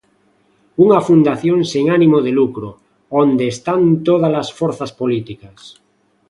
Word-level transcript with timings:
¡Unha 0.83 0.99
fundación 1.07 1.59
sen 1.71 1.85
ánimo 1.97 2.17
de 2.25 2.31
lucro, 2.39 2.69
onde 3.23 3.45
están 3.53 3.81
todas 4.07 4.33
as 4.41 4.47
forzas 4.59 4.91
políticas! 5.01 5.59